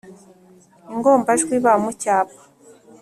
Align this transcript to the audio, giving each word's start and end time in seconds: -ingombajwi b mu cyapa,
-ingombajwi 0.93 1.55
b 1.63 1.65
mu 1.83 1.91
cyapa, 2.01 2.41